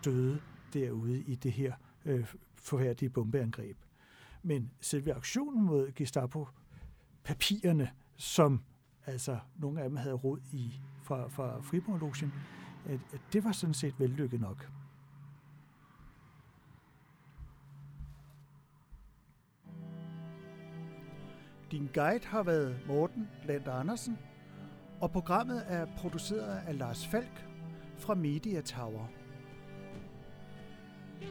[0.05, 0.41] døde
[0.73, 1.73] derude i det her
[2.05, 3.77] øh, forfærdelige bombeangreb.
[4.43, 8.61] Men selve aktionen mod Gestapo-papirerne, som
[9.05, 12.33] altså nogle af dem havde råd i fra, fra Friborg-logen,
[12.85, 14.69] at, at det var sådan set vellykket nok.
[21.71, 24.17] Din guide har været Morten Land Andersen,
[25.01, 27.45] og programmet er produceret af Lars Falk
[27.97, 29.07] fra Media Tower.
[31.19, 31.27] Hey!